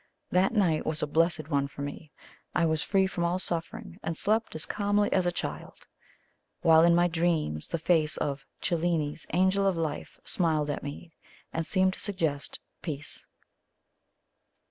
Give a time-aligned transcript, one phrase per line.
[0.31, 2.11] That night was a blessed one for me;
[2.55, 5.85] I was free from all suffering, and slept as calmly as a child,
[6.61, 11.13] while in my dreams the face of Cellini's "Angel of life" smiled at me,
[11.53, 13.27] and seemed to suggest peace.